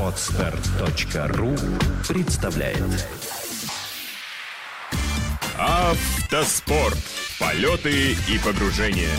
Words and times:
Отстар.ру 0.00 1.54
представляет 2.08 2.78
Автоспорт. 5.58 6.96
Полеты 7.38 8.12
и 8.12 8.38
погружения. 8.42 9.14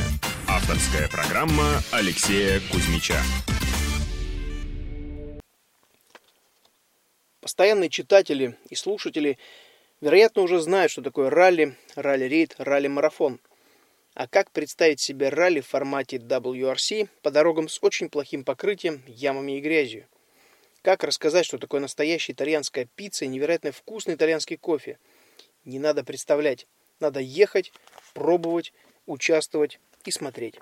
Авторская 0.47 1.07
программа 1.07 1.81
Алексея 1.91 2.59
Кузьмича. 2.71 3.21
Постоянные 7.42 7.89
читатели 7.89 8.58
и 8.70 8.76
слушатели, 8.76 9.38
вероятно, 10.02 10.42
уже 10.42 10.60
знают, 10.60 10.92
что 10.92 11.04
такое 11.04 11.30
ралли, 11.30 11.78
ралли-рейд, 11.96 12.55
ралли-марафон. 12.58 13.39
А 14.14 14.28
как 14.28 14.52
представить 14.52 15.00
себе 15.00 15.30
ралли 15.30 15.62
в 15.62 15.68
формате 15.68 16.18
WRC 16.18 17.07
по 17.21 17.32
дорогам 17.32 17.70
с 17.70 17.82
очень 17.82 18.09
плохим 18.09 18.44
покрытием, 18.44 19.02
ямами 19.07 19.57
и 19.57 19.62
грязью? 19.62 20.05
Как 20.81 21.04
рассказать, 21.04 21.45
что 21.45 21.58
такое 21.58 21.80
настоящая 21.80 22.34
итальянская 22.34 22.90
пицца 22.95 23.23
и 23.23 23.30
невероятно 23.30 23.71
вкусный 23.71 24.16
итальянский 24.16 24.58
кофе? 24.58 24.99
Не 25.63 25.80
надо 25.80 26.04
представлять. 26.04 26.68
Надо 26.99 27.20
ехать, 27.20 27.71
пробовать, 28.13 28.73
участвовать 29.05 29.80
и 30.04 30.12
смотреть. 30.12 30.55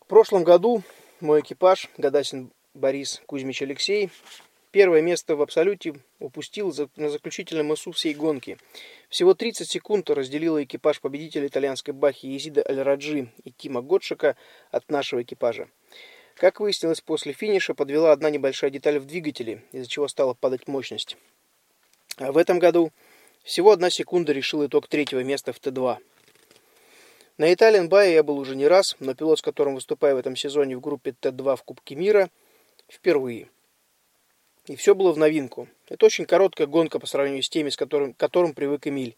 В 0.00 0.06
прошлом 0.06 0.42
году 0.42 0.82
мой 1.20 1.40
экипаж, 1.40 1.90
Гадасин 1.98 2.50
Борис 2.72 3.22
Кузьмич 3.26 3.62
Алексей, 3.62 4.10
первое 4.74 5.02
место 5.02 5.36
в 5.36 5.42
абсолюте 5.42 5.94
упустил 6.18 6.74
на 6.96 7.08
заключительном 7.08 7.72
ИСУ 7.72 7.92
всей 7.92 8.12
гонки. 8.12 8.58
Всего 9.08 9.32
30 9.32 9.70
секунд 9.70 10.10
разделила 10.10 10.64
экипаж 10.64 11.00
победителя 11.00 11.46
итальянской 11.46 11.94
бахи 11.94 12.26
Езида 12.26 12.64
Аль-Раджи 12.68 13.28
и 13.44 13.52
Тима 13.52 13.82
Готшика 13.82 14.36
от 14.72 14.90
нашего 14.90 15.22
экипажа. 15.22 15.68
Как 16.34 16.58
выяснилось, 16.58 17.00
после 17.00 17.32
финиша 17.32 17.72
подвела 17.74 18.10
одна 18.10 18.30
небольшая 18.30 18.72
деталь 18.72 18.98
в 18.98 19.06
двигателе, 19.06 19.62
из-за 19.70 19.88
чего 19.88 20.08
стала 20.08 20.34
падать 20.34 20.66
мощность. 20.66 21.16
А 22.16 22.32
в 22.32 22.36
этом 22.36 22.58
году 22.58 22.90
всего 23.44 23.70
одна 23.70 23.90
секунда 23.90 24.32
решил 24.32 24.66
итог 24.66 24.88
третьего 24.88 25.22
места 25.22 25.52
в 25.52 25.60
Т2. 25.60 25.98
На 27.38 27.54
Италиан 27.54 27.88
Бае 27.88 28.14
я 28.14 28.24
был 28.24 28.38
уже 28.38 28.56
не 28.56 28.66
раз, 28.66 28.96
но 28.98 29.14
пилот, 29.14 29.38
с 29.38 29.42
которым 29.42 29.76
выступаю 29.76 30.16
в 30.16 30.18
этом 30.18 30.34
сезоне 30.34 30.76
в 30.76 30.80
группе 30.80 31.14
Т2 31.20 31.54
в 31.54 31.62
Кубке 31.62 31.94
мира, 31.94 32.28
впервые. 32.88 33.48
И 34.66 34.76
все 34.76 34.94
было 34.94 35.12
в 35.12 35.18
новинку. 35.18 35.68
Это 35.88 36.06
очень 36.06 36.24
короткая 36.24 36.66
гонка 36.66 36.98
по 36.98 37.06
сравнению 37.06 37.42
с 37.42 37.50
теми, 37.50 37.68
с 37.68 37.76
которым, 37.76 38.14
к 38.14 38.16
которым 38.16 38.54
привык 38.54 38.86
Эмиль. 38.86 39.16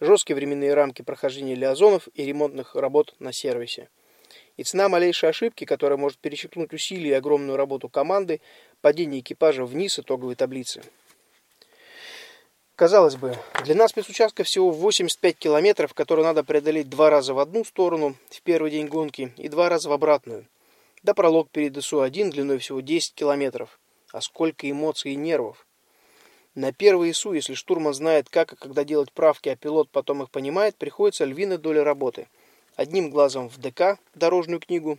Жесткие 0.00 0.36
временные 0.36 0.74
рамки 0.74 1.02
прохождения 1.02 1.56
лиазонов 1.56 2.08
и 2.14 2.24
ремонтных 2.24 2.76
работ 2.76 3.14
на 3.18 3.32
сервисе. 3.32 3.88
И 4.56 4.62
цена 4.62 4.88
малейшей 4.88 5.30
ошибки, 5.30 5.64
которая 5.64 5.98
может 5.98 6.18
перечеркнуть 6.18 6.72
усилия 6.72 7.10
и 7.10 7.14
огромную 7.14 7.56
работу 7.56 7.88
команды, 7.88 8.40
падение 8.82 9.20
экипажа 9.20 9.64
вниз 9.64 9.98
итоговой 9.98 10.36
таблицы. 10.36 10.82
Казалось 12.76 13.16
бы, 13.16 13.36
длина 13.64 13.88
спецучастка 13.88 14.44
всего 14.44 14.70
85 14.70 15.38
километров, 15.38 15.94
которую 15.94 16.24
надо 16.24 16.44
преодолеть 16.44 16.88
два 16.88 17.10
раза 17.10 17.34
в 17.34 17.40
одну 17.40 17.64
сторону 17.64 18.16
в 18.30 18.42
первый 18.42 18.70
день 18.70 18.86
гонки 18.86 19.32
и 19.36 19.48
два 19.48 19.68
раза 19.68 19.88
в 19.88 19.92
обратную. 19.92 20.46
Да 21.02 21.14
пролог 21.14 21.50
перед 21.50 21.76
ИСУ-1 21.76 22.30
длиной 22.30 22.58
всего 22.58 22.80
10 22.80 23.14
километров. 23.14 23.78
А 24.14 24.20
сколько 24.20 24.70
эмоций 24.70 25.12
и 25.12 25.16
нервов. 25.16 25.66
На 26.54 26.72
первый 26.72 27.10
ИСУ, 27.10 27.32
если 27.32 27.54
штурман 27.54 27.92
знает, 27.92 28.28
как 28.30 28.52
и 28.52 28.56
когда 28.56 28.84
делать 28.84 29.12
правки, 29.12 29.48
а 29.48 29.56
пилот 29.56 29.90
потом 29.90 30.22
их 30.22 30.30
понимает, 30.30 30.76
приходится 30.76 31.24
львиная 31.24 31.58
доля 31.58 31.84
работы– 31.84 32.28
Одним 32.76 33.10
глазом 33.10 33.48
в 33.48 33.58
ДК, 33.58 34.00
дорожную 34.16 34.58
книгу, 34.58 34.98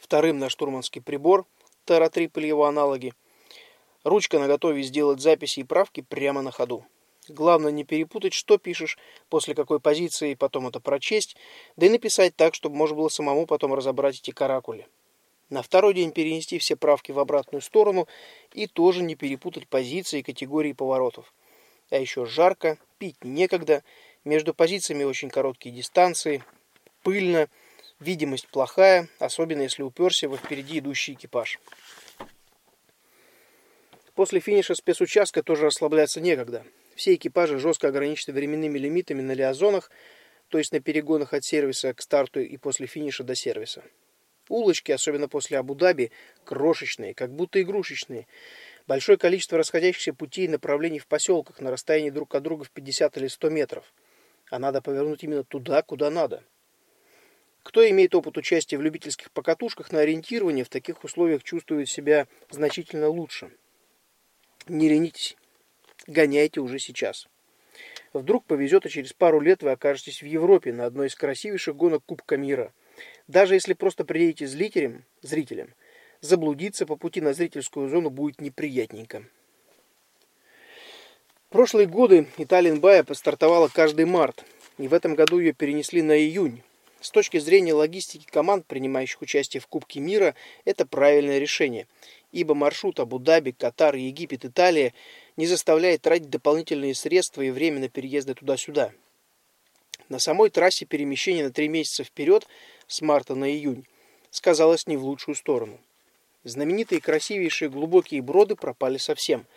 вторым 0.00 0.38
на 0.38 0.48
штурманский 0.48 1.02
прибор, 1.02 1.44
Терра-трип 1.84 2.36
или 2.38 2.46
его 2.46 2.66
аналоги. 2.66 3.12
Ручка 4.04 4.38
на 4.38 4.46
готове 4.46 4.84
сделать 4.84 5.20
записи 5.20 5.60
и 5.60 5.64
правки 5.64 6.00
прямо 6.00 6.42
на 6.42 6.52
ходу. 6.52 6.86
Главное 7.28 7.72
не 7.72 7.82
перепутать, 7.82 8.34
что 8.34 8.56
пишешь, 8.56 8.98
после 9.28 9.56
какой 9.56 9.80
позиции, 9.80 10.34
потом 10.34 10.68
это 10.68 10.78
прочесть, 10.78 11.36
да 11.74 11.86
и 11.86 11.90
написать 11.90 12.36
так, 12.36 12.54
чтобы 12.54 12.76
можно 12.76 12.96
было 12.96 13.08
самому 13.08 13.46
потом 13.46 13.74
разобрать 13.74 14.20
эти 14.20 14.30
каракули. 14.30 14.86
На 15.50 15.62
второй 15.62 15.94
день 15.94 16.12
перенести 16.12 16.58
все 16.58 16.76
правки 16.76 17.12
в 17.12 17.18
обратную 17.18 17.60
сторону 17.60 18.08
и 18.52 18.66
тоже 18.66 19.02
не 19.02 19.14
перепутать 19.16 19.68
позиции 19.68 20.20
и 20.20 20.22
категории 20.22 20.72
поворотов. 20.72 21.32
А 21.90 21.96
еще 21.96 22.24
жарко, 22.24 22.78
пить 22.98 23.22
некогда, 23.22 23.82
между 24.24 24.54
позициями 24.54 25.04
очень 25.04 25.28
короткие 25.28 25.74
дистанции– 25.74 26.42
пыльно, 27.02 27.48
видимость 27.98 28.48
плохая, 28.48 29.08
особенно 29.18 29.62
если 29.62 29.82
уперся 29.82 30.28
во 30.28 30.36
впереди 30.36 30.78
идущий 30.78 31.14
экипаж. 31.14 31.58
После 34.14 34.40
финиша 34.40 34.74
спецучастка 34.74 35.42
тоже 35.42 35.66
расслабляться 35.66 36.20
некогда. 36.20 36.64
Все 36.94 37.14
экипажи 37.14 37.58
жестко 37.58 37.88
ограничены 37.88 38.34
временными 38.34 38.78
лимитами 38.78 39.22
на 39.22 39.32
лиазонах, 39.32 39.90
то 40.48 40.58
есть 40.58 40.72
на 40.72 40.80
перегонах 40.80 41.32
от 41.32 41.44
сервиса 41.44 41.94
к 41.94 42.02
старту 42.02 42.40
и 42.40 42.56
после 42.56 42.86
финиша 42.86 43.24
до 43.24 43.34
сервиса. 43.34 43.82
Улочки, 44.50 44.90
особенно 44.90 45.28
после 45.28 45.58
Абу-Даби, 45.58 46.10
крошечные, 46.44 47.14
как 47.14 47.30
будто 47.32 47.62
игрушечные. 47.62 48.26
Большое 48.88 49.16
количество 49.16 49.56
расходящихся 49.56 50.12
путей 50.12 50.46
и 50.46 50.48
направлений 50.48 50.98
в 50.98 51.06
поселках 51.06 51.60
на 51.60 51.70
расстоянии 51.70 52.10
друг 52.10 52.34
от 52.34 52.42
друга 52.42 52.64
в 52.64 52.70
50 52.72 53.16
или 53.16 53.28
100 53.28 53.48
метров. 53.50 53.94
А 54.50 54.58
надо 54.58 54.82
повернуть 54.82 55.22
именно 55.22 55.44
туда, 55.44 55.82
куда 55.82 56.10
надо. 56.10 56.42
Кто 57.62 57.88
имеет 57.88 58.12
опыт 58.16 58.36
участия 58.38 58.76
в 58.76 58.82
любительских 58.82 59.30
покатушках 59.30 59.92
на 59.92 60.00
ориентирование, 60.00 60.64
в 60.64 60.68
таких 60.68 61.04
условиях 61.04 61.44
чувствует 61.44 61.88
себя 61.88 62.26
значительно 62.50 63.08
лучше. 63.08 63.52
Не 64.66 64.88
ленитесь, 64.88 65.36
гоняйте 66.08 66.58
уже 66.58 66.80
сейчас. 66.80 67.28
Вдруг 68.12 68.44
повезет, 68.46 68.84
и 68.84 68.90
через 68.90 69.12
пару 69.12 69.38
лет 69.38 69.62
вы 69.62 69.70
окажетесь 69.70 70.22
в 70.22 70.26
Европе 70.26 70.72
на 70.72 70.86
одной 70.86 71.06
из 71.06 71.14
красивейших 71.14 71.76
гонок 71.76 72.02
Кубка 72.04 72.36
мира. 72.36 72.72
Даже 73.28 73.54
если 73.54 73.74
просто 73.74 74.04
приедете 74.04 74.46
зрителем, 74.46 75.04
зрителем, 75.22 75.74
заблудиться 76.20 76.86
по 76.86 76.96
пути 76.96 77.20
на 77.20 77.32
зрительскую 77.32 77.88
зону 77.88 78.10
будет 78.10 78.40
неприятненько. 78.40 79.24
В 81.48 81.52
прошлые 81.52 81.86
годы 81.86 82.28
Италиан 82.36 82.80
Бая 82.80 83.02
постартовала 83.02 83.68
каждый 83.68 84.04
март, 84.04 84.44
и 84.78 84.88
в 84.88 84.94
этом 84.94 85.14
году 85.14 85.38
ее 85.38 85.52
перенесли 85.52 86.00
на 86.02 86.16
июнь. 86.16 86.62
С 87.00 87.10
точки 87.10 87.38
зрения 87.38 87.72
логистики 87.72 88.26
команд, 88.30 88.66
принимающих 88.66 89.22
участие 89.22 89.60
в 89.60 89.66
Кубке 89.66 90.00
мира, 90.00 90.34
это 90.64 90.84
правильное 90.86 91.38
решение, 91.38 91.86
ибо 92.30 92.54
маршрут 92.54 93.00
Абу-Даби, 93.00 93.52
Катар, 93.52 93.94
Египет, 93.94 94.44
Италия 94.44 94.92
не 95.36 95.46
заставляет 95.46 96.02
тратить 96.02 96.28
дополнительные 96.28 96.94
средства 96.94 97.42
и 97.42 97.50
время 97.50 97.80
на 97.80 97.88
переезды 97.88 98.34
туда-сюда. 98.34 98.92
На 100.10 100.18
самой 100.18 100.50
трассе 100.50 100.84
перемещение 100.84 101.44
на 101.44 101.50
три 101.50 101.68
месяца 101.68 102.04
вперед, 102.04 102.46
с 102.86 103.00
марта 103.00 103.34
на 103.34 103.50
июнь, 103.50 103.86
сказалось 104.30 104.86
не 104.86 104.98
в 104.98 105.04
лучшую 105.04 105.34
сторону. 105.34 105.80
Знаменитые 106.44 107.00
красивейшие 107.00 107.70
глубокие 107.70 108.20
броды 108.20 108.56
пропали 108.56 108.98
совсем– 108.98 109.46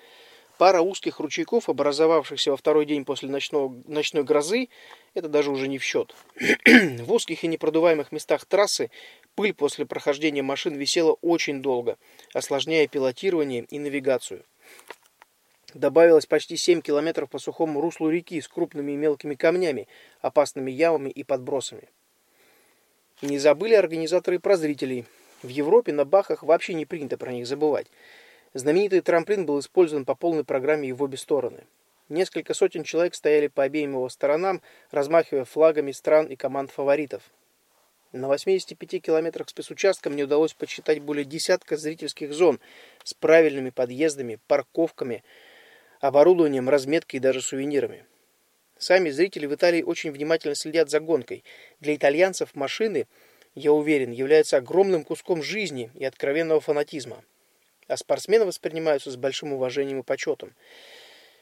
Пара 0.58 0.82
узких 0.82 1.20
ручейков, 1.20 1.68
образовавшихся 1.68 2.52
во 2.52 2.58
второй 2.58 2.86
день 2.86 3.06
после 3.06 3.28
ночного, 3.28 3.76
ночной 3.88 4.24
грозы, 4.24 4.70
это 5.16 5.28
даже 5.28 5.52
уже 5.52 5.68
не 5.68 5.80
в 5.80 5.84
счет. 5.84 6.16
в 6.66 7.12
узких 7.12 7.44
и 7.44 7.48
непродуваемых 7.48 8.12
местах 8.12 8.46
трассы 8.46 8.92
пыль 9.36 9.54
после 9.54 9.86
прохождения 9.86 10.44
машин 10.44 10.76
висела 10.76 11.14
очень 11.22 11.62
долго, 11.62 11.98
осложняя 12.34 12.88
пилотирование 12.88 13.66
и 13.70 13.80
навигацию. 13.80 14.44
Добавилось 15.74 16.28
почти 16.28 16.56
7 16.56 16.82
километров 16.82 17.30
по 17.30 17.40
сухому 17.40 17.82
руслу 17.82 18.10
реки 18.10 18.40
с 18.40 18.48
крупными 18.48 18.92
и 18.92 18.96
мелкими 18.96 19.34
камнями, 19.34 19.88
опасными 20.22 20.70
ямами 20.70 21.10
и 21.10 21.24
подбросами. 21.24 21.90
Не 23.22 23.40
забыли 23.40 23.74
организаторы 23.74 24.40
про 24.40 24.56
зрителей. 24.56 25.06
В 25.42 25.48
Европе 25.48 25.92
на 25.92 26.06
Бахах 26.06 26.44
вообще 26.44 26.74
не 26.74 26.86
принято 26.86 27.18
про 27.18 27.32
них 27.32 27.48
забывать. 27.48 27.88
Знаменитый 28.54 29.02
трамплин 29.02 29.46
был 29.46 29.60
использован 29.60 30.06
по 30.06 30.14
полной 30.14 30.44
программе 30.44 30.90
и 30.90 30.94
в 30.94 31.02
обе 31.02 31.18
стороны. 31.18 31.64
Несколько 32.08 32.54
сотен 32.54 32.84
человек 32.84 33.16
стояли 33.16 33.48
по 33.48 33.64
обеим 33.64 33.94
его 33.94 34.10
сторонам, 34.10 34.62
размахивая 34.92 35.46
флагами 35.46 35.92
стран 35.92 36.28
и 36.28 36.36
команд 36.36 36.70
фаворитов. 36.70 37.24
На 38.12 38.28
85 38.28 39.02
километрах 39.02 39.50
спецучастка 39.50 40.12
мне 40.12 40.26
удалось 40.26 40.54
подсчитать 40.54 41.00
более 41.00 41.26
десятка 41.26 41.78
зрительских 41.78 42.32
зон 42.32 42.60
с 43.04 43.16
правильными 43.16 43.72
подъездами, 43.72 44.38
парковками, 44.48 45.24
оборудованием, 46.08 46.70
разметкой 46.70 47.18
и 47.18 47.22
даже 47.22 47.42
сувенирами. 47.42 48.06
Сами 48.78 49.10
зрители 49.10 49.46
в 49.46 49.54
Италии 49.56 49.82
очень 49.82 50.12
внимательно 50.12 50.56
следят 50.56 50.90
за 50.90 51.00
гонкой. 51.00 51.44
Для 51.80 51.96
итальянцев 51.96 52.56
машины, 52.56 53.08
я 53.56 53.72
уверен, 53.72 54.12
являются 54.12 54.58
огромным 54.58 55.04
куском 55.04 55.42
жизни 55.42 55.92
и 55.96 56.06
откровенного 56.06 56.62
фанатизма 56.62 57.24
а 57.88 57.98
спортсмены 57.98 58.46
воспринимаются 58.46 59.12
с 59.12 59.16
большим 59.16 59.54
уважением 59.54 60.00
и 60.00 60.04
почетом. 60.04 60.56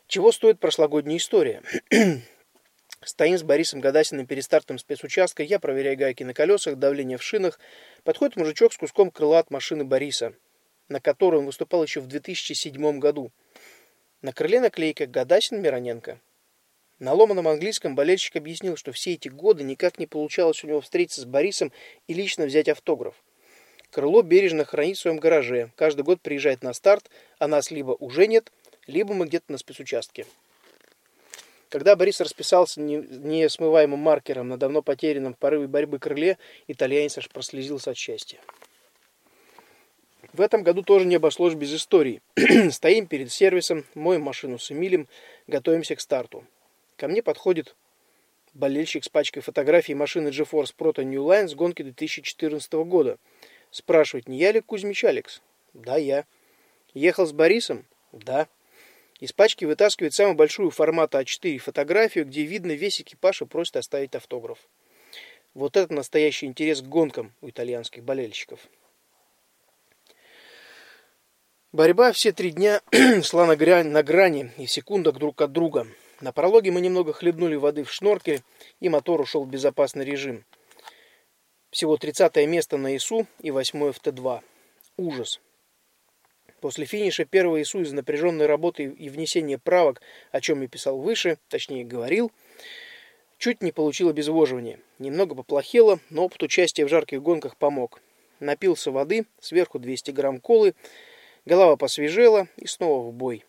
Чего 0.07 0.31
стоит 0.31 0.59
прошлогодняя 0.59 1.17
история? 1.17 1.61
Стоим 3.03 3.37
с 3.37 3.43
Борисом 3.43 3.79
Гадасиным 3.79 4.27
перед 4.27 4.43
стартом 4.43 4.77
спецучастка, 4.77 5.41
я 5.41 5.59
проверяю 5.59 5.97
гайки 5.97 6.23
на 6.23 6.33
колесах, 6.33 6.75
давление 6.75 7.17
в 7.17 7.23
шинах. 7.23 7.59
Подходит 8.03 8.35
мужичок 8.35 8.73
с 8.73 8.77
куском 8.77 9.09
крыла 9.09 9.39
от 9.39 9.49
машины 9.49 9.83
Бориса, 9.83 10.33
на 10.87 10.99
которой 10.99 11.37
он 11.37 11.45
выступал 11.45 11.83
еще 11.83 11.99
в 11.99 12.07
2007 12.07 12.99
году. 12.99 13.31
На 14.21 14.33
крыле 14.33 14.59
наклейка 14.59 15.07
«Гадасин 15.07 15.59
Мироненко». 15.63 16.19
На 17.00 17.13
ломаном 17.13 17.47
английском 17.47 17.95
болельщик 17.95 18.35
объяснил, 18.35 18.77
что 18.77 18.91
все 18.91 19.13
эти 19.13 19.29
годы 19.29 19.63
никак 19.63 19.97
не 19.97 20.06
получалось 20.06 20.63
у 20.63 20.68
него 20.68 20.79
встретиться 20.79 21.21
с 21.21 21.25
Борисом 21.25 21.71
и 22.07 22.13
лично 22.13 22.45
взять 22.45 22.69
автограф. 22.69 23.15
Крыло 23.89 24.21
бережно 24.21 24.63
хранит 24.63 24.97
в 24.97 25.00
своем 25.00 25.18
гараже. 25.18 25.71
Каждый 25.75 26.03
год 26.03 26.21
приезжает 26.21 26.62
на 26.62 26.73
старт, 26.73 27.09
а 27.39 27.47
нас 27.47 27.71
либо 27.71 27.94
уже 27.94 28.27
нет, 28.27 28.51
либо 28.85 29.15
мы 29.15 29.25
где-то 29.25 29.51
на 29.51 29.57
спецучастке. 29.57 30.27
Когда 31.69 31.95
Борис 31.95 32.21
расписался 32.21 32.79
несмываемым 32.79 34.00
маркером 34.00 34.50
на 34.50 34.57
давно 34.57 34.83
потерянном 34.83 35.33
в 35.33 35.39
порыве 35.39 35.68
борьбы 35.68 35.97
крыле, 35.97 36.38
итальянец 36.68 37.18
аж 37.18 37.27
прослезился 37.27 37.89
от 37.89 37.97
счастья. 37.97 38.39
В 40.33 40.39
этом 40.39 40.63
году 40.63 40.81
тоже 40.81 41.06
не 41.06 41.16
обошлось 41.16 41.56
без 41.56 41.74
истории. 41.74 42.22
Стоим 42.72 43.07
перед 43.07 43.31
сервисом, 43.31 43.86
моем 43.95 44.22
машину 44.22 44.60
с 44.60 44.72
Эмилем, 44.72 45.10
готовимся 45.48 45.95
к 45.95 46.01
старту. 46.01 46.45
Ко 46.95 47.10
мне 47.10 47.22
подходит 47.22 47.75
болельщик 48.54 49.04
с 49.04 49.10
пачкой 49.10 49.42
фотографий 49.42 49.94
машины 49.94 50.30
GeForce 50.30 50.74
Proto 50.78 51.04
New 51.04 51.24
Line 51.24 51.50
с 51.50 51.56
гонки 51.56 51.81
2014 51.81 52.72
года. 52.74 53.18
Спрашивает, 53.72 54.30
не 54.30 54.38
я 54.38 54.54
ли 54.54 54.62
Кузьмич 54.62 55.04
Алекс? 55.04 55.42
Да, 55.74 55.98
я. 55.98 56.25
Ехал 56.94 57.25
с 57.25 57.33
Борисом? 57.33 57.86
Да. 58.13 58.48
Из 59.19 59.33
пачки 59.33 59.66
вытаскивает 59.66 60.13
самую 60.13 60.36
большую 60.36 60.72
формата 60.72 61.19
А4 61.19 61.57
фотографию, 61.57 62.25
где 62.25 62.44
видно 62.44 62.72
весь 62.72 63.01
экипаж 63.01 63.42
и 63.42 63.45
просит 63.45 63.78
оставить 63.78 64.16
автограф. 64.16 64.60
Вот 65.54 65.75
это 65.75 65.94
настоящий 65.94 66.45
интерес 66.45 66.81
к 66.81 66.86
гонкам 66.86 67.33
у 67.42 67.50
итальянских 67.50 68.04
болельщиков. 68.04 68.60
Борьба 71.73 72.12
все 72.12 72.33
три 72.33 72.51
дня 72.51 72.81
шла 73.23 73.45
на 73.45 73.56
грани, 73.56 73.88
на 73.88 74.03
грани 74.03 74.51
и 74.57 74.65
в 74.65 74.71
секундах 74.71 75.15
друг 75.15 75.41
от 75.41 75.53
друга. 75.53 75.88
На 76.19 76.33
прологе 76.33 76.69
мы 76.69 76.81
немного 76.81 77.13
хлебнули 77.13 77.56
воды 77.56 77.85
в 77.85 77.94
шнорке, 77.94 78.44
и 78.81 78.89
мотор 78.89 79.21
ушел 79.21 79.45
в 79.45 79.50
безопасный 79.50 80.03
режим. 80.03 80.44
Всего 81.69 81.95
30 81.95 82.35
место 82.45 82.75
на 82.75 82.97
ИСУ 82.97 83.25
и 83.39 83.51
8 83.51 83.94
в 83.94 84.01
Т2. 84.01 84.41
Ужас. 84.97 85.39
После 86.59 86.83
финиша 86.83 87.23
первого 87.23 87.62
ИСУ 87.62 87.83
из 87.83 87.94
напряженной 87.94 88.47
работы 88.47 88.83
и 88.83 89.07
внесения 89.07 89.57
правок, 89.57 90.01
о 90.31 90.41
чем 90.41 90.62
я 90.62 90.68
писал 90.68 90.97
выше, 91.00 91.38
точнее 91.47 91.85
говорил, 91.85 92.33
чуть 93.38 93.63
не 93.63 93.71
получил 93.71 94.09
обезвоживание. 94.09 94.81
Немного 95.00 95.35
поплохело, 95.35 96.01
но 96.09 96.25
опыт 96.25 96.44
участия 96.44 96.83
в 96.83 96.89
жарких 96.89 97.21
гонках 97.21 97.56
помог. 97.56 98.01
Напился 98.41 98.91
воды, 98.91 99.25
сверху 99.39 99.79
200 99.79 100.12
грамм 100.12 100.41
колы, 100.41 100.75
голова 101.45 101.75
посвежела 101.75 102.47
и 102.57 102.67
снова 102.67 103.07
в 103.07 103.13
бой. 103.13 103.45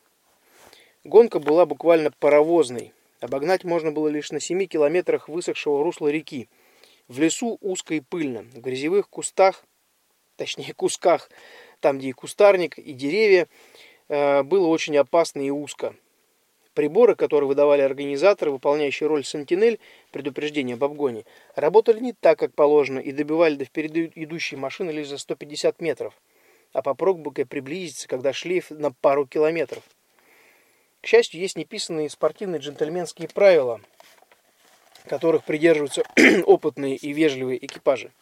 Гонка 1.05 1.41
была 1.41 1.67
буквально 1.67 2.11
паровозной. 2.11 2.93
Обогнать 3.21 3.65
можно 3.65 3.93
было 3.93 4.09
лишь 4.09 4.31
на 4.31 4.41
7 4.41 4.67
километрах 4.67 5.29
высохшего 5.29 5.83
русла 5.83 6.09
реки. 6.09 6.49
В 7.09 7.19
лесу 7.19 7.59
узко 7.61 7.95
и 7.95 8.01
пыльно, 8.01 8.43
в 8.43 8.61
грязевых 8.61 9.09
кустах, 9.09 9.65
точнее 10.37 10.75
кусках, 10.75 11.29
там, 11.81 11.99
где 11.99 12.09
и 12.09 12.13
кустарник, 12.13 12.79
и 12.79 12.93
деревья, 12.93 13.49
э, 14.09 14.43
было 14.43 14.69
очень 14.69 14.97
опасно 14.97 15.41
и 15.41 15.51
узко. 15.51 15.95
Приборы, 16.75 17.17
которые 17.17 17.49
выдавали 17.49 17.83
организаторы, 17.83 18.51
выполняющие 18.51 19.07
роль 19.07 19.25
«Сентинель» 19.25 19.79
предупреждения 20.11 20.75
об 20.75 20.85
обгоне, 20.85 21.27
работали 21.55 22.01
не 22.01 22.15
так, 22.15 22.39
как 22.39 22.55
положено, 22.55 22.99
и 22.99 23.13
добивали 23.13 23.57
до 23.57 23.67
впереди 23.67 24.11
идущей 24.15 24.57
машины 24.57 24.91
лишь 24.91 25.09
за 25.09 25.19
150 25.19 25.83
метров, 25.83 26.15
а 26.73 26.83
попробуй 26.83 27.33
приблизиться, 27.47 28.09
когда 28.09 28.33
шлейф 28.33 28.71
на 28.71 28.93
пару 28.93 29.27
километров. 29.27 29.83
К 31.01 31.07
счастью, 31.07 31.41
есть 31.41 31.57
неписанные 31.57 32.09
спортивные 32.09 32.61
джентльменские 32.61 33.29
правила, 33.29 33.81
которых 35.07 35.45
придерживаются 35.45 36.05
опытные 36.47 36.97
и 36.97 37.13
вежливые 37.13 37.65
экипажи. 37.65 38.13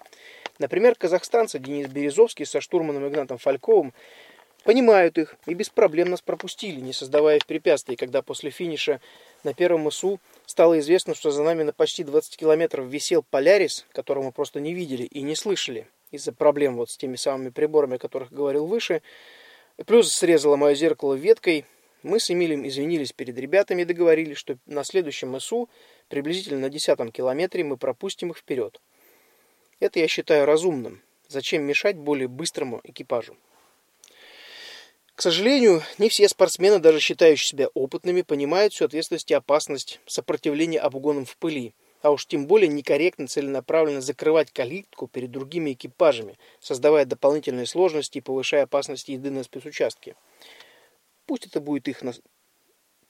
Например, 0.58 0.94
казахстанцы 0.94 1.58
Денис 1.58 1.88
Березовский 1.88 2.46
со 2.46 2.60
штурманом 2.60 3.06
Игнатом 3.06 3.38
Фальковым 3.38 3.92
понимают 4.64 5.16
их 5.18 5.36
и 5.46 5.54
без 5.54 5.70
проблем 5.70 6.10
нас 6.10 6.20
пропустили, 6.20 6.80
не 6.80 6.92
создавая 6.92 7.40
препятствий, 7.46 7.96
когда 7.96 8.22
после 8.22 8.50
финиша 8.50 9.00
на 9.42 9.54
первом 9.54 9.88
ИСУ 9.88 10.20
стало 10.44 10.78
известно, 10.80 11.14
что 11.14 11.30
за 11.30 11.42
нами 11.42 11.62
на 11.62 11.72
почти 11.72 12.04
20 12.04 12.36
километров 12.36 12.86
висел 12.86 13.24
Полярис, 13.30 13.86
которого 13.92 14.24
мы 14.24 14.32
просто 14.32 14.60
не 14.60 14.74
видели 14.74 15.04
и 15.04 15.22
не 15.22 15.34
слышали 15.34 15.86
из-за 16.10 16.32
проблем 16.32 16.76
вот 16.76 16.90
с 16.90 16.96
теми 16.96 17.16
самыми 17.16 17.50
приборами, 17.50 17.96
о 17.96 17.98
которых 17.98 18.32
говорил 18.32 18.66
выше. 18.66 19.02
Плюс 19.86 20.12
срезало 20.12 20.56
мое 20.56 20.74
зеркало 20.74 21.14
веткой. 21.14 21.64
Мы 22.02 22.18
с 22.18 22.30
Эмилем 22.30 22.66
извинились 22.66 23.12
перед 23.12 23.36
ребятами 23.38 23.82
и 23.82 23.84
договорились, 23.84 24.38
что 24.38 24.58
на 24.66 24.84
следующем 24.84 25.36
ИСУ, 25.36 25.68
приблизительно 26.08 26.60
на 26.60 26.70
десятом 26.70 27.12
километре, 27.12 27.64
мы 27.64 27.76
пропустим 27.76 28.30
их 28.30 28.38
вперед. 28.38 28.80
Это 29.80 29.98
я 30.00 30.08
считаю 30.08 30.46
разумным. 30.46 31.02
Зачем 31.28 31.62
мешать 31.62 31.96
более 31.96 32.28
быстрому 32.28 32.80
экипажу? 32.84 33.36
К 35.14 35.22
сожалению, 35.22 35.82
не 35.98 36.08
все 36.08 36.28
спортсмены, 36.28 36.78
даже 36.78 36.98
считающие 36.98 37.46
себя 37.46 37.68
опытными, 37.74 38.22
понимают 38.22 38.72
всю 38.72 38.86
ответственность 38.86 39.30
и 39.30 39.34
опасность 39.34 40.00
сопротивления 40.06 40.80
обгонам 40.80 41.26
в 41.26 41.36
пыли, 41.36 41.74
а 42.02 42.10
уж 42.10 42.26
тем 42.26 42.46
более 42.46 42.68
некорректно 42.68 43.26
целенаправленно 43.26 44.00
закрывать 44.00 44.52
калитку 44.52 45.06
перед 45.06 45.30
другими 45.30 45.72
экипажами, 45.72 46.38
создавая 46.60 47.04
дополнительные 47.04 47.66
сложности 47.66 48.18
и 48.18 48.22
повышая 48.22 48.64
опасность 48.64 49.08
езды 49.08 49.30
на 49.30 49.42
спецучастке. 49.42 50.16
Пусть 51.26 51.46
это 51.46 51.60
будет 51.60 51.88
их 51.88 52.02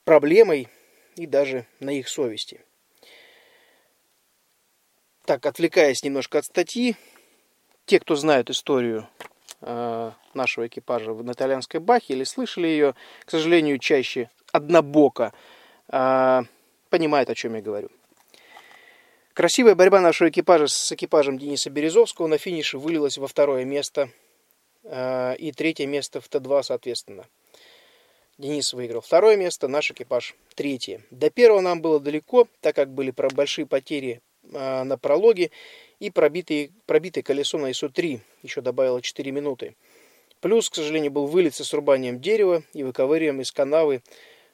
проблемой 0.04 0.68
и 1.16 1.26
даже 1.26 1.66
на 1.78 1.90
их 1.90 2.08
совести. 2.08 2.64
Так, 5.24 5.46
отвлекаясь 5.46 6.02
немножко 6.02 6.38
от 6.38 6.44
статьи, 6.44 6.96
те, 7.86 8.00
кто 8.00 8.16
знают 8.16 8.50
историю 8.50 9.08
э, 9.60 10.12
нашего 10.34 10.66
экипажа 10.66 11.12
в 11.12 11.30
итальянской 11.30 11.78
бахе 11.78 12.14
или 12.14 12.24
слышали 12.24 12.66
ее, 12.66 12.94
к 13.24 13.30
сожалению, 13.30 13.78
чаще 13.78 14.30
однобоко, 14.52 15.32
э, 15.88 16.42
понимают, 16.88 17.30
о 17.30 17.34
чем 17.34 17.54
я 17.54 17.62
говорю. 17.62 17.90
Красивая 19.34 19.74
борьба 19.76 20.00
нашего 20.00 20.28
экипажа 20.28 20.66
с 20.66 20.92
экипажем 20.92 21.38
Дениса 21.38 21.70
Березовского 21.70 22.26
на 22.26 22.36
финише 22.36 22.78
вылилась 22.78 23.16
во 23.16 23.28
второе 23.28 23.64
место 23.64 24.10
э, 24.82 25.36
и 25.36 25.52
третье 25.52 25.86
место 25.86 26.20
в 26.20 26.28
Т2, 26.28 26.62
соответственно. 26.64 27.26
Денис 28.38 28.72
выиграл 28.72 29.02
второе 29.02 29.36
место, 29.36 29.68
наш 29.68 29.90
экипаж 29.90 30.34
третье. 30.54 31.02
До 31.10 31.30
первого 31.30 31.60
нам 31.60 31.80
было 31.80 32.00
далеко, 32.00 32.48
так 32.60 32.74
как 32.74 32.92
были 32.92 33.12
большие 33.34 33.66
потери 33.66 34.22
а, 34.54 34.82
на 34.84 34.96
прологе 34.96 35.50
и 35.98 36.10
пробитый, 36.10 36.72
пробитое 36.86 37.22
колесо 37.22 37.58
на 37.58 37.70
ИСУ-3 37.70 38.20
еще 38.42 38.62
добавило 38.62 39.02
4 39.02 39.30
минуты. 39.30 39.76
Плюс, 40.40 40.70
к 40.70 40.74
сожалению, 40.74 41.12
был 41.12 41.26
вылет 41.26 41.54
со 41.54 41.64
срубанием 41.64 42.18
дерева 42.18 42.62
и 42.72 42.82
выковыриванием 42.82 43.42
из 43.42 43.52
канавы, 43.52 44.02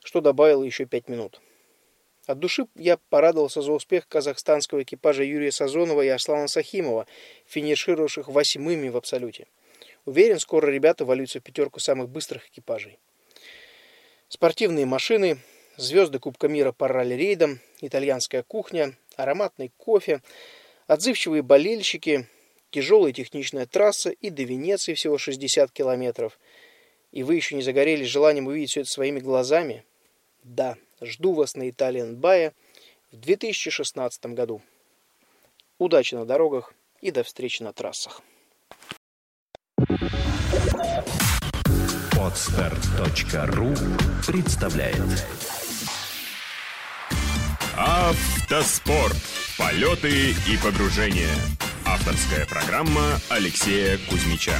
что 0.02 0.20
добавило 0.20 0.64
еще 0.64 0.84
5 0.84 1.08
минут. 1.08 1.40
От 2.26 2.40
души 2.40 2.66
я 2.74 2.96
порадовался 3.08 3.62
за 3.62 3.72
успех 3.72 4.08
казахстанского 4.08 4.82
экипажа 4.82 5.22
Юрия 5.22 5.52
Сазонова 5.52 6.02
и 6.02 6.08
Аслана 6.08 6.48
Сахимова, 6.48 7.06
финишировавших 7.46 8.28
восьмыми 8.28 8.88
в 8.88 8.96
абсолюте. 8.96 9.46
Уверен, 10.04 10.40
скоро 10.40 10.68
ребята 10.68 11.04
валются 11.04 11.38
в 11.38 11.42
пятерку 11.44 11.78
самых 11.78 12.08
быстрых 12.08 12.48
экипажей. 12.48 12.98
Спортивные 14.28 14.86
машины, 14.86 15.38
звезды 15.76 16.18
Кубка 16.18 16.48
мира 16.48 16.72
по 16.72 16.88
ралли-рейдам, 16.88 17.60
итальянская 17.80 18.42
кухня, 18.42 18.96
ароматный 19.14 19.70
кофе, 19.76 20.20
отзывчивые 20.88 21.42
болельщики, 21.42 22.26
тяжелая 22.70 23.12
техничная 23.12 23.66
трасса 23.66 24.10
и 24.10 24.30
до 24.30 24.42
Венеции 24.42 24.94
всего 24.94 25.16
60 25.16 25.70
километров. 25.70 26.40
И 27.12 27.22
вы 27.22 27.36
еще 27.36 27.54
не 27.54 27.62
загорелись 27.62 28.08
желанием 28.08 28.48
увидеть 28.48 28.70
все 28.70 28.80
это 28.80 28.90
своими 28.90 29.20
глазами? 29.20 29.84
Да, 30.42 30.76
жду 31.00 31.34
вас 31.34 31.54
на 31.56 31.68
Италиан 31.70 32.16
Бая 32.16 32.52
в 33.12 33.16
2016 33.16 34.26
году. 34.26 34.62
Удачи 35.78 36.14
на 36.14 36.24
дорогах 36.24 36.74
и 37.00 37.10
до 37.10 37.22
встречи 37.22 37.62
на 37.62 37.72
трассах. 37.72 38.22
Подстер.ру 42.12 43.74
представляет 44.26 44.96
Автоспорт. 47.76 49.16
Полеты 49.58 50.30
и 50.30 50.56
погружения. 50.62 51.34
Авторская 51.84 52.46
программа 52.46 53.18
Алексея 53.28 53.98
Кузьмича. 54.08 54.54